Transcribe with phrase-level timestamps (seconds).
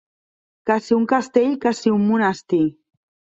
[0.69, 2.63] Que si un castell, que si un monestir.